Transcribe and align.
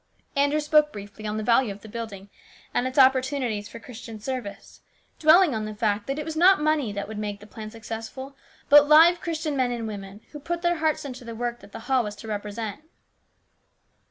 Andrew 0.35 0.59
spoke 0.59 0.91
briefly 0.91 1.27
on 1.27 1.37
the 1.37 1.43
value 1.43 1.71
of 1.71 1.81
the 1.81 1.87
building 1.87 2.31
and 2.73 2.87
its 2.87 2.97
opportunities 2.97 3.67
for 3.67 3.77
Christian 3.79 4.19
service, 4.19 4.81
dwelling 5.19 5.53
on 5.53 5.65
the 5.65 5.75
fact 5.75 6.07
that 6.07 6.17
it 6.17 6.25
was 6.25 6.35
not 6.35 6.59
money 6.59 6.91
that 6.91 7.07
would 7.07 7.19
make 7.19 7.39
the 7.39 7.45
plan 7.45 7.69
successful, 7.69 8.35
but 8.67 8.87
live 8.87 9.21
Christian 9.21 9.55
men 9.55 9.69
and 9.69 9.87
women, 9.87 10.21
who 10.31 10.39
put 10.39 10.63
their 10.63 10.77
hearts 10.77 11.05
into 11.05 11.23
the 11.23 11.35
work 11.35 11.59
that 11.59 11.71
the 11.71 11.81
hall 11.81 12.03
was 12.03 12.15
to 12.15 12.27
represent. 12.27 12.81